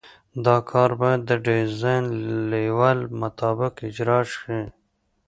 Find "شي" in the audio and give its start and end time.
4.35-4.59